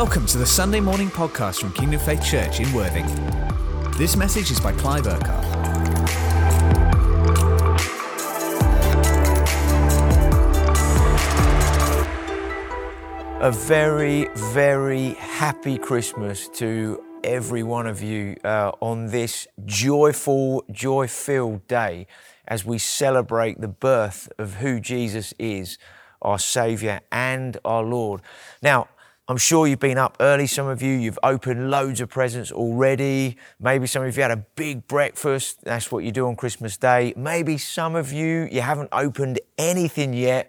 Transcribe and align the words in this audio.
Welcome 0.00 0.26
to 0.26 0.38
the 0.38 0.46
Sunday 0.46 0.78
morning 0.78 1.10
podcast 1.10 1.58
from 1.58 1.72
Kingdom 1.72 1.98
Faith 1.98 2.22
Church 2.22 2.60
in 2.60 2.72
Worthing. 2.72 3.04
This 3.98 4.14
message 4.14 4.48
is 4.52 4.60
by 4.60 4.70
Clive 4.70 5.08
Urquhart. 5.08 5.44
A 13.42 13.50
very, 13.50 14.28
very 14.36 15.14
happy 15.14 15.76
Christmas 15.76 16.48
to 16.50 17.02
every 17.24 17.64
one 17.64 17.88
of 17.88 18.00
you 18.00 18.36
uh, 18.44 18.70
on 18.78 19.06
this 19.06 19.48
joyful, 19.64 20.64
joy 20.70 21.08
filled 21.08 21.66
day 21.66 22.06
as 22.46 22.64
we 22.64 22.78
celebrate 22.78 23.60
the 23.60 23.66
birth 23.66 24.30
of 24.38 24.54
who 24.54 24.78
Jesus 24.78 25.34
is, 25.40 25.76
our 26.22 26.38
Saviour 26.38 27.00
and 27.10 27.58
our 27.64 27.82
Lord. 27.82 28.22
Now, 28.62 28.86
I'm 29.30 29.36
sure 29.36 29.66
you've 29.66 29.78
been 29.78 29.98
up 29.98 30.16
early, 30.20 30.46
some 30.46 30.68
of 30.68 30.80
you. 30.80 30.94
You've 30.94 31.18
opened 31.22 31.70
loads 31.70 32.00
of 32.00 32.08
presents 32.08 32.50
already. 32.50 33.36
Maybe 33.60 33.86
some 33.86 34.02
of 34.02 34.16
you 34.16 34.22
had 34.22 34.30
a 34.30 34.38
big 34.38 34.88
breakfast. 34.88 35.62
That's 35.64 35.92
what 35.92 36.02
you 36.02 36.12
do 36.12 36.26
on 36.26 36.34
Christmas 36.34 36.78
Day. 36.78 37.12
Maybe 37.14 37.58
some 37.58 37.94
of 37.94 38.10
you, 38.10 38.48
you 38.50 38.62
haven't 38.62 38.88
opened 38.90 39.38
anything 39.58 40.14
yet 40.14 40.48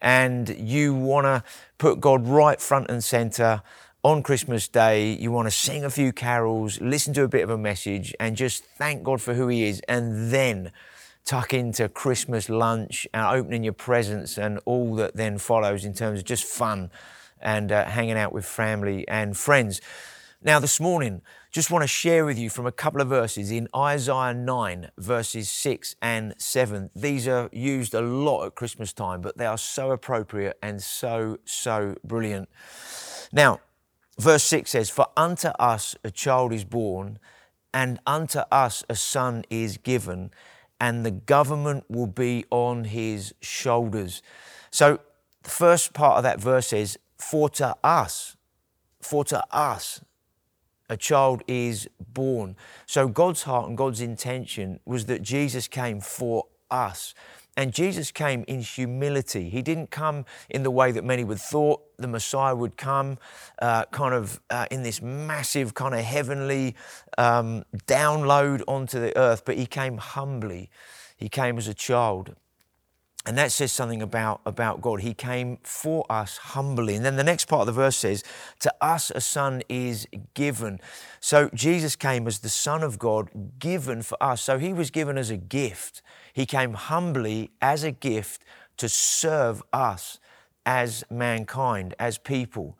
and 0.00 0.48
you 0.48 0.94
want 0.94 1.24
to 1.24 1.42
put 1.78 2.00
God 2.00 2.24
right 2.24 2.60
front 2.60 2.88
and 2.88 3.02
center 3.02 3.62
on 4.04 4.22
Christmas 4.22 4.68
Day. 4.68 5.12
You 5.14 5.32
want 5.32 5.46
to 5.46 5.50
sing 5.50 5.84
a 5.84 5.90
few 5.90 6.12
carols, 6.12 6.80
listen 6.80 7.12
to 7.14 7.24
a 7.24 7.28
bit 7.28 7.42
of 7.42 7.50
a 7.50 7.58
message, 7.58 8.14
and 8.20 8.36
just 8.36 8.64
thank 8.64 9.02
God 9.02 9.20
for 9.20 9.34
who 9.34 9.48
He 9.48 9.64
is. 9.64 9.82
And 9.88 10.30
then 10.30 10.70
tuck 11.24 11.52
into 11.52 11.88
Christmas 11.88 12.48
lunch 12.48 13.08
and 13.12 13.26
opening 13.26 13.64
your 13.64 13.72
presents 13.72 14.38
and 14.38 14.60
all 14.66 14.94
that 14.94 15.16
then 15.16 15.36
follows 15.36 15.84
in 15.84 15.94
terms 15.94 16.20
of 16.20 16.24
just 16.24 16.44
fun 16.44 16.92
and 17.40 17.72
uh, 17.72 17.86
hanging 17.86 18.16
out 18.16 18.32
with 18.32 18.44
family 18.44 19.06
and 19.08 19.36
friends. 19.36 19.80
Now, 20.42 20.58
this 20.58 20.80
morning, 20.80 21.20
just 21.50 21.70
want 21.70 21.82
to 21.82 21.86
share 21.88 22.24
with 22.24 22.38
you 22.38 22.48
from 22.48 22.64
a 22.64 22.72
couple 22.72 23.02
of 23.02 23.08
verses 23.08 23.50
in 23.50 23.68
Isaiah 23.76 24.32
9, 24.32 24.90
verses 24.96 25.50
6 25.50 25.96
and 26.00 26.34
7. 26.38 26.88
These 26.96 27.28
are 27.28 27.50
used 27.52 27.92
a 27.92 28.00
lot 28.00 28.46
at 28.46 28.54
Christmas 28.54 28.94
time, 28.94 29.20
but 29.20 29.36
they 29.36 29.44
are 29.44 29.58
so 29.58 29.90
appropriate 29.90 30.56
and 30.62 30.82
so, 30.82 31.38
so 31.44 31.96
brilliant. 32.02 32.48
Now, 33.32 33.60
verse 34.18 34.42
6 34.44 34.70
says, 34.70 34.88
For 34.88 35.08
unto 35.14 35.48
us 35.58 35.94
a 36.02 36.10
child 36.10 36.54
is 36.54 36.64
born, 36.64 37.18
and 37.74 38.00
unto 38.06 38.38
us 38.50 38.82
a 38.88 38.94
son 38.94 39.44
is 39.50 39.76
given, 39.76 40.30
and 40.80 41.04
the 41.04 41.10
government 41.10 41.84
will 41.90 42.06
be 42.06 42.46
on 42.50 42.84
his 42.84 43.34
shoulders. 43.42 44.22
So, 44.70 45.00
the 45.42 45.50
first 45.50 45.92
part 45.92 46.16
of 46.16 46.22
that 46.22 46.40
verse 46.40 46.68
says, 46.68 46.96
for 47.20 47.48
to 47.50 47.76
us, 47.84 48.36
for 49.00 49.24
to 49.26 49.44
us, 49.54 50.00
a 50.88 50.96
child 50.96 51.42
is 51.46 51.88
born. 52.12 52.56
So 52.86 53.06
God's 53.08 53.44
heart 53.44 53.68
and 53.68 53.78
God's 53.78 54.00
intention 54.00 54.80
was 54.84 55.06
that 55.06 55.22
Jesus 55.22 55.68
came 55.68 56.00
for 56.00 56.46
us. 56.70 57.14
And 57.56 57.72
Jesus 57.72 58.10
came 58.10 58.44
in 58.48 58.60
humility. 58.60 59.50
He 59.50 59.60
didn't 59.60 59.90
come 59.90 60.24
in 60.48 60.62
the 60.62 60.70
way 60.70 60.92
that 60.92 61.04
many 61.04 61.24
would 61.24 61.40
thought 61.40 61.82
the 61.98 62.08
Messiah 62.08 62.54
would 62.54 62.76
come, 62.76 63.18
uh, 63.60 63.84
kind 63.86 64.14
of 64.14 64.40
uh, 64.50 64.66
in 64.70 64.82
this 64.82 65.02
massive, 65.02 65.74
kind 65.74 65.94
of 65.94 66.00
heavenly 66.00 66.74
um, 67.18 67.64
download 67.86 68.62
onto 68.66 69.00
the 69.00 69.16
earth, 69.16 69.44
but 69.44 69.56
he 69.58 69.66
came 69.66 69.98
humbly. 69.98 70.70
He 71.16 71.28
came 71.28 71.58
as 71.58 71.68
a 71.68 71.74
child. 71.74 72.34
And 73.26 73.36
that 73.36 73.52
says 73.52 73.70
something 73.70 74.00
about, 74.00 74.40
about 74.46 74.80
God. 74.80 75.00
He 75.00 75.12
came 75.12 75.58
for 75.62 76.06
us 76.08 76.38
humbly. 76.38 76.94
And 76.94 77.04
then 77.04 77.16
the 77.16 77.24
next 77.24 77.46
part 77.46 77.60
of 77.60 77.66
the 77.66 77.72
verse 77.72 77.96
says, 77.96 78.24
To 78.60 78.72
us 78.80 79.10
a 79.14 79.20
son 79.20 79.62
is 79.68 80.06
given. 80.32 80.80
So 81.20 81.50
Jesus 81.52 81.96
came 81.96 82.26
as 82.26 82.38
the 82.38 82.48
Son 82.48 82.82
of 82.82 82.98
God, 82.98 83.28
given 83.58 84.00
for 84.00 84.20
us. 84.22 84.42
So 84.42 84.58
he 84.58 84.72
was 84.72 84.90
given 84.90 85.18
as 85.18 85.28
a 85.28 85.36
gift. 85.36 86.00
He 86.32 86.46
came 86.46 86.72
humbly 86.72 87.50
as 87.60 87.84
a 87.84 87.92
gift 87.92 88.42
to 88.78 88.88
serve 88.88 89.62
us 89.70 90.18
as 90.64 91.04
mankind, 91.10 91.94
as 91.98 92.16
people. 92.16 92.78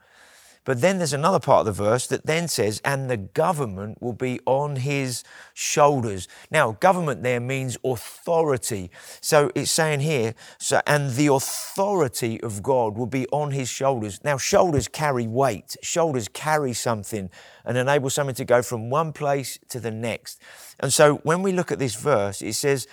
But 0.64 0.82
then 0.82 0.98
there's 0.98 1.14
another 1.14 1.40
part 1.40 1.60
of 1.60 1.66
the 1.66 1.84
verse 1.84 2.06
that 2.08 2.26
then 2.26 2.46
says, 2.46 2.82
and 2.84 3.08
the 3.08 3.16
government 3.16 4.00
will 4.02 4.12
be 4.12 4.40
on 4.44 4.76
his 4.76 5.24
shoulders. 5.54 6.28
Now, 6.50 6.72
government 6.72 7.22
there 7.22 7.40
means 7.40 7.78
authority. 7.82 8.90
So 9.22 9.50
it's 9.54 9.70
saying 9.70 10.00
here, 10.00 10.34
so, 10.58 10.82
and 10.86 11.12
the 11.12 11.28
authority 11.28 12.40
of 12.42 12.62
God 12.62 12.98
will 12.98 13.06
be 13.06 13.26
on 13.28 13.52
his 13.52 13.70
shoulders. 13.70 14.22
Now, 14.22 14.36
shoulders 14.36 14.86
carry 14.86 15.26
weight, 15.26 15.76
shoulders 15.82 16.28
carry 16.28 16.74
something 16.74 17.30
and 17.64 17.78
enable 17.78 18.10
something 18.10 18.34
to 18.34 18.44
go 18.44 18.60
from 18.60 18.90
one 18.90 19.12
place 19.14 19.58
to 19.70 19.80
the 19.80 19.90
next. 19.90 20.42
And 20.78 20.92
so 20.92 21.16
when 21.22 21.42
we 21.42 21.52
look 21.52 21.72
at 21.72 21.78
this 21.78 21.94
verse, 21.94 22.42
it 22.42 22.52
says 22.54 22.86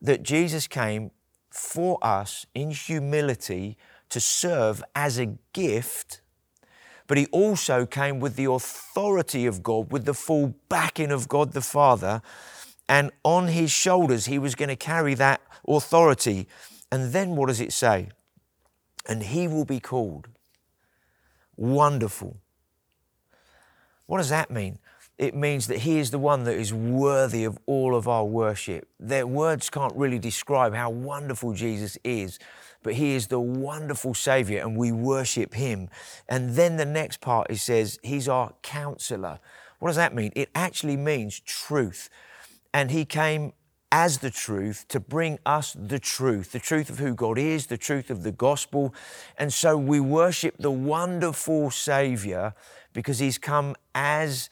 that 0.00 0.22
Jesus 0.22 0.68
came 0.68 1.10
for 1.50 1.98
us 2.00 2.46
in 2.54 2.70
humility 2.70 3.76
to 4.10 4.20
serve 4.20 4.84
as 4.94 5.18
a 5.18 5.36
gift 5.52 6.20
but 7.08 7.16
he 7.16 7.26
also 7.26 7.86
came 7.86 8.20
with 8.20 8.36
the 8.36 8.44
authority 8.44 9.46
of 9.46 9.62
God, 9.62 9.90
with 9.90 10.04
the 10.04 10.14
full 10.14 10.54
backing 10.68 11.10
of 11.10 11.26
God 11.26 11.52
the 11.52 11.62
Father. 11.62 12.22
And 12.88 13.10
on 13.24 13.48
his 13.48 13.70
shoulders, 13.70 14.26
he 14.26 14.38
was 14.38 14.54
going 14.54 14.68
to 14.68 14.76
carry 14.76 15.14
that 15.14 15.40
authority. 15.66 16.46
And 16.92 17.12
then 17.12 17.34
what 17.34 17.48
does 17.48 17.60
it 17.60 17.72
say? 17.72 18.10
And 19.06 19.22
he 19.22 19.48
will 19.48 19.64
be 19.64 19.80
called 19.80 20.28
Wonderful. 21.56 22.36
What 24.06 24.18
does 24.18 24.28
that 24.28 24.50
mean? 24.50 24.78
It 25.16 25.34
means 25.34 25.66
that 25.66 25.78
he 25.78 25.98
is 25.98 26.12
the 26.12 26.18
one 26.18 26.44
that 26.44 26.54
is 26.54 26.72
worthy 26.72 27.44
of 27.44 27.58
all 27.66 27.96
of 27.96 28.06
our 28.06 28.24
worship. 28.24 28.88
Their 29.00 29.26
words 29.26 29.68
can't 29.68 29.94
really 29.96 30.20
describe 30.20 30.74
how 30.74 30.90
wonderful 30.90 31.54
Jesus 31.54 31.98
is 32.04 32.38
but 32.82 32.94
He 32.94 33.14
is 33.14 33.26
the 33.26 33.40
wonderful 33.40 34.14
Savior 34.14 34.60
and 34.60 34.76
we 34.76 34.92
worship 34.92 35.54
Him. 35.54 35.88
And 36.28 36.50
then 36.50 36.76
the 36.76 36.86
next 36.86 37.20
part, 37.20 37.50
it 37.50 37.58
says, 37.58 37.98
He's 38.02 38.28
our 38.28 38.54
counselor. 38.62 39.40
What 39.78 39.88
does 39.88 39.96
that 39.96 40.14
mean? 40.14 40.32
It 40.34 40.50
actually 40.54 40.96
means 40.96 41.40
truth. 41.40 42.08
And 42.72 42.90
He 42.90 43.04
came 43.04 43.52
as 43.90 44.18
the 44.18 44.30
truth 44.30 44.86
to 44.88 45.00
bring 45.00 45.38
us 45.46 45.74
the 45.78 45.98
truth, 45.98 46.52
the 46.52 46.58
truth 46.58 46.90
of 46.90 46.98
who 46.98 47.14
God 47.14 47.38
is, 47.38 47.66
the 47.66 47.78
truth 47.78 48.10
of 48.10 48.22
the 48.22 48.32
gospel. 48.32 48.94
And 49.38 49.52
so 49.52 49.76
we 49.76 49.98
worship 49.98 50.56
the 50.58 50.70
wonderful 50.70 51.70
Savior 51.70 52.54
because 52.92 53.18
He's 53.18 53.38
come 53.38 53.74
as 53.94 54.50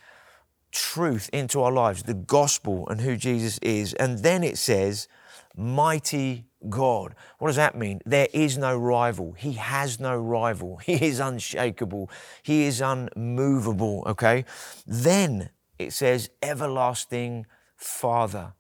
truth 0.72 1.31
into 1.32 1.62
our 1.62 1.72
lives, 1.72 2.03
the 2.03 2.15
gospel 2.15 2.88
and 2.88 3.00
who 3.00 3.16
Jesus 3.16 3.59
is. 3.59 3.94
And 3.94 4.20
then 4.20 4.44
it 4.44 4.59
says, 4.59 5.09
mighty 5.56 6.44
God. 6.68 7.14
What 7.38 7.48
does 7.48 7.56
that 7.56 7.76
mean? 7.76 8.00
There 8.04 8.28
is 8.32 8.58
no 8.58 8.76
rival. 8.76 9.32
He 9.32 9.52
has 9.54 10.00
no 10.00 10.16
rival. 10.16 10.76
He 10.84 10.94
is 10.94 11.20
unshakable. 11.20 12.10
He 12.42 12.64
is 12.64 12.80
unmovable, 12.80 14.02
okay? 14.06 14.44
Then 14.86 15.50
it 15.78 15.92
says, 15.92 16.30
everlasting 16.42 17.46
Father. 17.76 18.54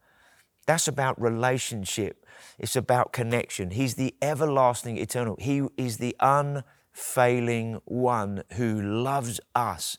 That's 0.66 0.88
about 0.88 1.20
relationship. 1.20 2.26
It's 2.58 2.76
about 2.76 3.12
connection. 3.12 3.70
He's 3.70 3.94
the 3.94 4.14
everlasting, 4.20 4.98
eternal. 4.98 5.36
He 5.38 5.62
is 5.76 5.98
the 5.98 6.16
unfailing 6.20 7.80
one 7.84 8.42
who 8.54 8.80
loves 8.80 9.40
us. 9.54 9.96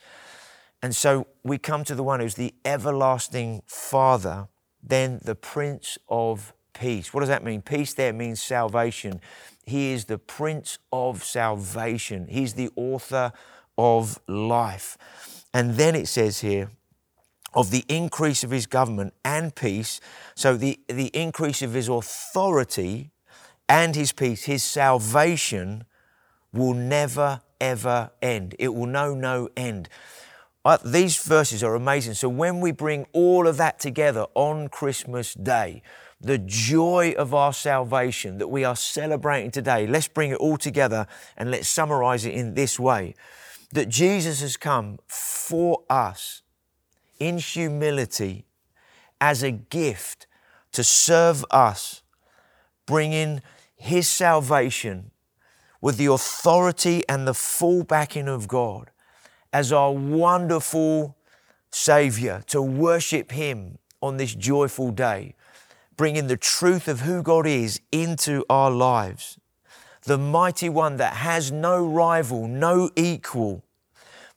And 0.82 0.96
so 0.96 1.28
we 1.44 1.58
come 1.58 1.84
to 1.86 1.96
the 1.96 2.04
one 2.04 2.20
who's 2.20 2.36
the 2.36 2.54
everlasting 2.64 3.64
Father, 3.66 4.48
then 4.84 5.20
the 5.24 5.36
Prince 5.36 5.98
of 6.08 6.54
peace. 6.80 7.14
What 7.14 7.22
does 7.22 7.30
that 7.30 7.44
mean? 7.44 7.62
Peace 7.62 7.94
there 7.94 8.14
means 8.14 8.42
salvation. 8.42 9.22
He 9.66 9.92
is 9.92 10.06
the 10.06 10.18
Prince 10.18 10.80
of 10.92 11.24
salvation, 11.24 12.28
He's 12.28 12.54
the 12.54 12.70
author 12.76 13.32
of 13.78 14.20
life. 14.28 14.98
And 15.54 15.76
then 15.76 15.96
it 15.96 16.08
says 16.08 16.42
here, 16.42 16.72
of 17.54 17.72
the 17.72 17.84
increase 17.88 18.44
of 18.44 18.52
his 18.52 18.68
government 18.68 19.14
and 19.26 19.56
peace. 19.56 20.00
So, 20.36 20.56
the, 20.56 20.80
the 20.88 21.08
increase 21.08 21.62
of 21.62 21.74
his 21.74 21.90
authority 21.90 23.12
and 23.68 23.96
his 23.96 24.12
peace, 24.12 24.44
his 24.44 24.64
salvation 24.64 25.86
will 26.54 26.74
never, 26.74 27.42
ever 27.60 28.12
end. 28.22 28.56
It 28.60 28.74
will 28.76 28.86
know 28.86 29.16
no 29.16 29.50
end. 29.58 29.90
Uh, 30.64 30.78
these 30.84 31.18
verses 31.24 31.64
are 31.64 31.76
amazing. 31.76 32.14
So, 32.14 32.30
when 32.30 32.60
we 32.60 32.72
bring 32.72 33.08
all 33.12 33.48
of 33.48 33.58
that 33.58 33.80
together 33.80 34.28
on 34.36 34.68
Christmas 34.68 35.34
Day, 35.34 35.82
the 36.20 36.38
joy 36.38 37.14
of 37.18 37.34
our 37.34 37.54
salvation 37.54 38.38
that 38.40 38.48
we 38.48 38.64
are 38.64 38.76
celebrating 38.76 39.52
today. 39.52 39.86
Let's 39.86 40.08
bring 40.08 40.32
it 40.32 40.38
all 40.38 40.58
together 40.58 41.08
and 41.36 41.52
let's 41.52 41.70
summarize 41.70 42.26
it 42.26 42.34
in 42.34 42.56
this 42.56 42.80
way 42.80 43.16
that 43.74 43.90
Jesus 43.90 44.42
has 44.42 44.58
come 44.58 44.98
for 45.08 45.84
us 45.90 46.42
in 47.20 47.38
humility 47.38 48.46
as 49.20 49.44
a 49.44 49.52
gift 49.52 50.28
to 50.72 50.84
serve 50.84 51.44
us, 51.52 52.02
bringing 52.86 53.42
His 53.76 54.08
salvation 54.08 55.12
with 55.82 55.98
the 55.98 56.06
authority 56.08 57.04
and 57.10 57.28
the 57.28 57.34
full 57.34 57.84
backing 57.84 58.28
of 58.28 58.48
God 58.48 58.92
as 59.54 59.72
our 59.72 59.92
wonderful 59.92 61.16
Savior, 61.72 62.44
to 62.48 62.62
worship 62.62 63.32
Him 63.32 63.78
on 64.02 64.18
this 64.18 64.34
joyful 64.34 64.92
day, 64.92 65.36
bringing 65.98 66.28
the 66.28 66.38
truth 66.38 66.88
of 66.88 67.02
who 67.02 67.24
God 67.24 67.48
is 67.48 67.82
into 67.92 68.46
our 68.50 68.72
lives. 68.72 69.40
The 70.04 70.18
mighty 70.18 70.70
one 70.70 70.98
that 70.98 71.16
has 71.16 71.52
no 71.52 71.86
rival, 71.86 72.48
no 72.48 72.92
equal, 72.96 73.64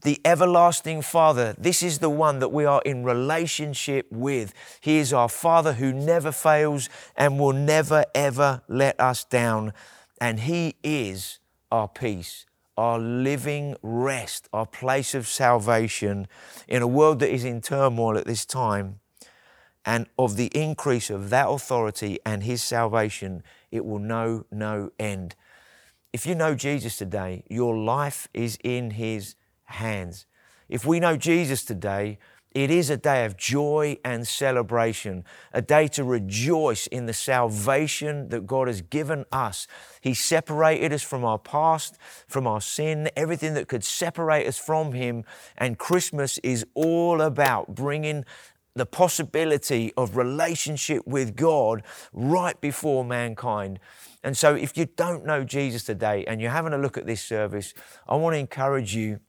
the 0.03 0.19
everlasting 0.25 1.03
Father. 1.03 1.55
This 1.59 1.83
is 1.83 1.99
the 1.99 2.11
one 2.11 2.39
that 2.39 2.49
we 2.49 2.65
are 2.65 2.83
in 2.85 3.05
relationship 3.05 4.07
with. 4.11 4.55
He 4.81 4.97
is 4.97 5.13
our 5.13 5.29
Father 5.29 5.75
who 5.75 5.93
never 5.93 6.33
fails 6.33 6.89
and 7.17 7.39
will 7.39 7.53
never, 7.53 8.05
ever 8.15 8.63
let 8.67 8.99
us 8.99 9.25
down. 9.25 9.75
And 10.21 10.41
He 10.41 10.77
is 10.83 11.39
our 11.71 11.89
peace, 11.89 12.47
our 12.77 12.99
living 12.99 13.77
rest, 13.83 14.49
our 14.53 14.67
place 14.67 15.15
of 15.15 15.29
salvation 15.29 16.27
in 16.67 16.81
a 16.81 16.89
world 16.89 17.21
that 17.21 17.33
is 17.33 17.45
in 17.45 17.61
turmoil 17.61 18.17
at 18.17 18.27
this 18.27 18.47
time. 18.47 19.00
And 19.85 20.07
of 20.19 20.37
the 20.37 20.51
increase 20.55 21.11
of 21.11 21.31
that 21.31 21.49
authority 21.49 22.19
and 22.27 22.43
His 22.43 22.63
salvation, 22.63 23.43
it 23.71 23.85
will 23.85 23.99
know 23.99 24.45
no 24.51 24.91
end. 24.99 25.37
If 26.13 26.27
you 26.27 26.35
know 26.35 26.55
Jesus 26.55 26.97
today, 26.97 27.45
your 27.49 27.77
life 27.77 28.29
is 28.35 28.59
in 28.63 28.93
His 28.93 29.37
hands. 29.65 30.27
If 30.69 30.85
we 30.85 31.01
know 31.01 31.17
Jesus 31.17 31.65
today, 31.65 32.19
it 32.53 32.69
is 32.69 32.91
a 32.91 32.97
day 32.97 33.25
of 33.27 33.37
joy 33.37 33.99
and 34.05 34.27
celebration, 34.27 35.25
a 35.53 35.63
day 35.63 35.87
to 35.89 36.03
rejoice 36.03 36.89
in 36.89 37.07
the 37.07 37.13
salvation 37.13 38.29
that 38.31 38.45
God 38.45 38.67
has 38.67 38.83
given 38.83 39.25
us. 39.31 39.69
He 40.01 40.15
separated 40.15 40.93
us 40.93 41.03
from 41.03 41.25
our 41.25 41.39
past, 41.39 41.97
from 42.27 42.49
our 42.49 42.61
sin, 42.61 43.09
everything 43.15 43.55
that 43.55 43.69
could 43.69 43.85
separate 43.85 44.49
us 44.49 44.59
from 44.59 44.95
Him. 44.95 45.23
And 45.57 45.79
Christmas 45.79 46.39
is 46.39 46.67
all 46.75 47.21
about 47.21 47.77
bringing 47.77 48.25
the 48.75 48.87
possibility 48.87 49.93
of 49.97 50.17
relationship 50.17 51.07
with 51.07 51.37
God 51.37 51.83
right 52.13 52.61
before 52.61 53.05
mankind. 53.05 53.81
And 54.23 54.37
so, 54.37 54.55
if 54.55 54.77
you 54.77 54.87
don't 54.97 55.25
know 55.25 55.45
Jesus 55.45 55.85
today 55.85 56.25
and 56.27 56.41
you're 56.41 56.51
having 56.51 56.73
a 56.73 56.79
look 56.79 56.99
at 56.99 57.07
this 57.07 57.23
service, 57.23 57.75
I 58.09 58.17
want 58.17 58.35
to 58.35 58.39
encourage 58.39 58.95
you 58.95 59.21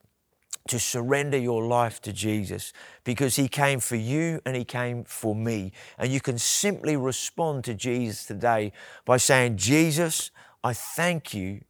to 0.67 0.79
surrender 0.79 1.37
your 1.37 1.65
life 1.65 2.01
to 2.01 2.13
Jesus 2.13 2.71
because 3.03 3.35
He 3.35 3.47
came 3.47 3.79
for 3.79 3.95
you 3.95 4.41
and 4.45 4.55
He 4.55 4.63
came 4.63 5.03
for 5.03 5.35
me. 5.35 5.71
And 5.97 6.11
you 6.11 6.19
can 6.19 6.37
simply 6.37 6.95
respond 6.95 7.63
to 7.65 7.73
Jesus 7.73 8.25
today 8.25 8.71
by 9.05 9.17
saying, 9.17 9.57
Jesus, 9.57 10.29
I 10.63 10.73
thank 10.73 11.33
you 11.33 11.61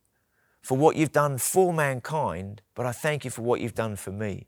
for 0.61 0.77
what 0.77 0.95
you've 0.95 1.11
done 1.11 1.37
for 1.37 1.73
mankind, 1.73 2.61
but 2.75 2.85
I 2.85 2.91
thank 2.91 3.25
you 3.25 3.31
for 3.31 3.41
what 3.41 3.61
you've 3.61 3.75
done 3.75 3.95
for 3.95 4.11
me. 4.11 4.47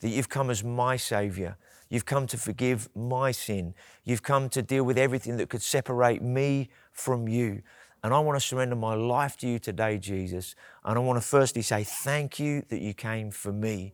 That 0.00 0.10
you've 0.10 0.28
come 0.28 0.50
as 0.50 0.62
my 0.62 0.96
Savior. 0.96 1.56
You've 1.88 2.04
come 2.04 2.26
to 2.28 2.36
forgive 2.36 2.88
my 2.94 3.30
sin. 3.32 3.74
You've 4.04 4.22
come 4.22 4.48
to 4.50 4.62
deal 4.62 4.84
with 4.84 4.98
everything 4.98 5.36
that 5.38 5.48
could 5.48 5.62
separate 5.62 6.22
me 6.22 6.68
from 6.92 7.28
you. 7.28 7.62
And 8.02 8.14
I 8.14 8.20
want 8.20 8.40
to 8.40 8.46
surrender 8.46 8.76
my 8.76 8.94
life 8.94 9.36
to 9.38 9.48
you 9.48 9.58
today, 9.58 9.98
Jesus. 9.98 10.54
And 10.84 10.98
I 10.98 11.00
want 11.00 11.20
to 11.20 11.26
firstly 11.26 11.62
say 11.62 11.84
thank 11.84 12.38
you 12.38 12.62
that 12.68 12.80
you 12.80 12.94
came 12.94 13.30
for 13.30 13.52
me. 13.52 13.92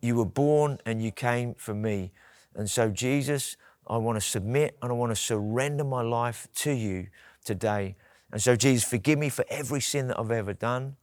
You 0.00 0.16
were 0.16 0.26
born 0.26 0.78
and 0.84 1.02
you 1.02 1.10
came 1.10 1.54
for 1.54 1.74
me. 1.74 2.12
And 2.54 2.70
so, 2.70 2.90
Jesus, 2.90 3.56
I 3.86 3.96
want 3.96 4.16
to 4.16 4.20
submit 4.20 4.76
and 4.82 4.92
I 4.92 4.94
want 4.94 5.10
to 5.10 5.16
surrender 5.16 5.84
my 5.84 6.02
life 6.02 6.48
to 6.56 6.72
you 6.72 7.08
today. 7.44 7.96
And 8.30 8.40
so, 8.40 8.54
Jesus, 8.54 8.88
forgive 8.88 9.18
me 9.18 9.28
for 9.28 9.44
every 9.48 9.80
sin 9.80 10.08
that 10.08 10.18
I've 10.18 10.30
ever 10.30 10.52
done. 10.52 10.96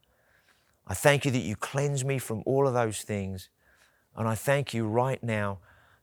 I 0.88 0.94
thank 0.94 1.26
you 1.26 1.32
that 1.32 1.40
you 1.40 1.56
cleanse 1.56 2.06
me 2.06 2.20
from 2.20 2.44
all 2.46 2.68
of 2.68 2.74
those 2.74 3.02
things. 3.02 3.50
And 4.16 4.28
I 4.28 4.36
thank 4.36 4.74
you 4.74 4.88
right 4.88 5.22
now 5.24 5.60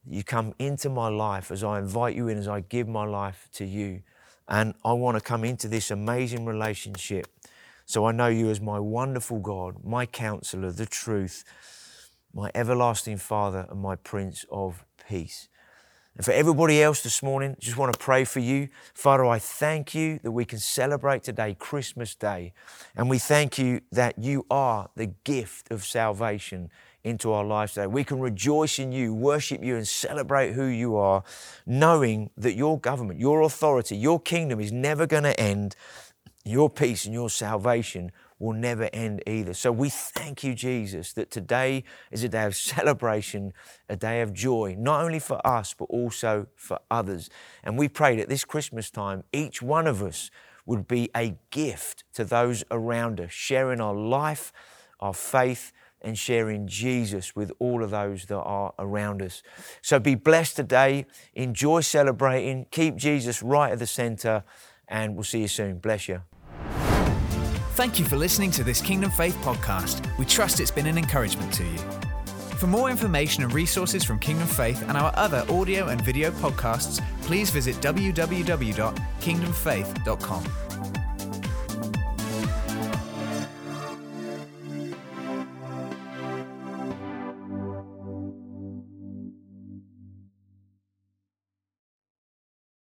you 0.08 0.22
come 0.22 0.54
into 0.58 0.88
my 0.88 1.08
life 1.08 1.50
as 1.50 1.64
I 1.64 1.78
invite 1.78 2.14
you 2.14 2.28
in, 2.28 2.38
as 2.38 2.48
I 2.48 2.60
give 2.60 2.88
my 2.88 3.04
life 3.04 3.48
to 3.54 3.64
you. 3.64 4.02
And 4.48 4.74
I 4.84 4.92
want 4.92 5.16
to 5.16 5.20
come 5.20 5.44
into 5.44 5.68
this 5.68 5.90
amazing 5.90 6.44
relationship. 6.44 7.26
So 7.84 8.04
I 8.04 8.12
know 8.12 8.28
you 8.28 8.50
as 8.50 8.60
my 8.60 8.78
wonderful 8.78 9.38
God, 9.38 9.84
my 9.84 10.06
counselor, 10.06 10.70
the 10.70 10.86
truth, 10.86 11.44
my 12.32 12.50
everlasting 12.54 13.18
Father, 13.18 13.66
and 13.70 13.80
my 13.80 13.96
Prince 13.96 14.44
of 14.50 14.84
Peace. 15.08 15.48
And 16.16 16.24
for 16.24 16.32
everybody 16.32 16.82
else 16.82 17.02
this 17.02 17.22
morning, 17.22 17.56
just 17.58 17.76
want 17.76 17.92
to 17.92 17.98
pray 17.98 18.24
for 18.24 18.40
you. 18.40 18.70
Father, 18.94 19.26
I 19.26 19.38
thank 19.38 19.94
you 19.94 20.18
that 20.22 20.32
we 20.32 20.46
can 20.46 20.58
celebrate 20.58 21.22
today, 21.22 21.54
Christmas 21.58 22.14
Day. 22.14 22.54
And 22.96 23.10
we 23.10 23.18
thank 23.18 23.58
you 23.58 23.82
that 23.92 24.18
you 24.18 24.46
are 24.50 24.88
the 24.96 25.06
gift 25.24 25.70
of 25.70 25.84
salvation 25.84 26.70
into 27.06 27.32
our 27.32 27.44
lives 27.44 27.74
today. 27.74 27.86
We 27.86 28.02
can 28.02 28.18
rejoice 28.18 28.78
in 28.78 28.90
you, 28.90 29.14
worship 29.14 29.62
you, 29.62 29.76
and 29.76 29.86
celebrate 29.86 30.52
who 30.52 30.64
you 30.64 30.96
are, 30.96 31.22
knowing 31.64 32.30
that 32.36 32.54
your 32.54 32.78
government, 32.80 33.20
your 33.20 33.42
authority, 33.42 33.96
your 33.96 34.20
kingdom 34.20 34.60
is 34.60 34.72
never 34.72 35.06
going 35.06 35.22
to 35.22 35.38
end. 35.40 35.76
Your 36.44 36.68
peace 36.68 37.04
and 37.04 37.14
your 37.14 37.30
salvation 37.30 38.10
will 38.38 38.52
never 38.52 38.90
end 38.92 39.22
either. 39.26 39.54
So 39.54 39.72
we 39.72 39.88
thank 39.88 40.44
you, 40.44 40.54
Jesus, 40.54 41.12
that 41.14 41.30
today 41.30 41.84
is 42.10 42.24
a 42.24 42.28
day 42.28 42.44
of 42.44 42.54
celebration, 42.56 43.52
a 43.88 43.96
day 43.96 44.20
of 44.20 44.32
joy, 44.32 44.74
not 44.78 45.04
only 45.04 45.18
for 45.20 45.44
us, 45.46 45.74
but 45.74 45.86
also 45.86 46.48
for 46.56 46.78
others. 46.90 47.30
And 47.62 47.78
we 47.78 47.88
pray 47.88 48.16
that 48.16 48.28
this 48.28 48.44
Christmas 48.44 48.90
time, 48.90 49.24
each 49.32 49.62
one 49.62 49.86
of 49.86 50.02
us 50.02 50.30
would 50.66 50.88
be 50.88 51.08
a 51.16 51.36
gift 51.50 52.04
to 52.14 52.24
those 52.24 52.64
around 52.70 53.20
us, 53.20 53.32
sharing 53.32 53.80
our 53.80 53.94
life, 53.94 54.52
our 55.00 55.14
faith, 55.14 55.72
and 56.02 56.18
sharing 56.18 56.66
Jesus 56.66 57.34
with 57.34 57.52
all 57.58 57.82
of 57.82 57.90
those 57.90 58.26
that 58.26 58.38
are 58.38 58.74
around 58.78 59.22
us. 59.22 59.42
So 59.82 59.98
be 59.98 60.14
blessed 60.14 60.56
today. 60.56 61.06
Enjoy 61.34 61.80
celebrating. 61.80 62.66
Keep 62.70 62.96
Jesus 62.96 63.42
right 63.42 63.72
at 63.72 63.78
the 63.78 63.86
center, 63.86 64.44
and 64.88 65.14
we'll 65.14 65.24
see 65.24 65.40
you 65.40 65.48
soon. 65.48 65.78
Bless 65.78 66.08
you. 66.08 66.22
Thank 67.74 67.98
you 67.98 68.06
for 68.06 68.16
listening 68.16 68.50
to 68.52 68.64
this 68.64 68.80
Kingdom 68.80 69.10
Faith 69.10 69.36
podcast. 69.42 70.06
We 70.18 70.24
trust 70.24 70.60
it's 70.60 70.70
been 70.70 70.86
an 70.86 70.96
encouragement 70.96 71.52
to 71.54 71.64
you. 71.64 71.78
For 72.56 72.66
more 72.66 72.88
information 72.88 73.42
and 73.42 73.52
resources 73.52 74.02
from 74.02 74.18
Kingdom 74.18 74.48
Faith 74.48 74.82
and 74.88 74.96
our 74.96 75.12
other 75.14 75.44
audio 75.50 75.88
and 75.88 76.00
video 76.00 76.30
podcasts, 76.30 77.02
please 77.20 77.50
visit 77.50 77.76
www.kingdomfaith.com. 77.76 80.65